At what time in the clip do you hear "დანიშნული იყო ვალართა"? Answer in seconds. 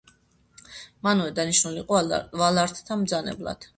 1.39-2.99